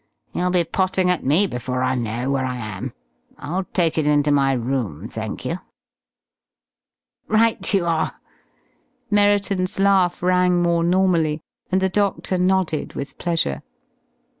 [0.33, 2.91] You'll be potting at me before I know where I am.
[3.37, 5.59] I'll take it into my room, thank you!"
[7.27, 8.15] "Right you are!"
[9.11, 13.61] Merriton's laugh rang more normally and the doctor nodded with pleasure.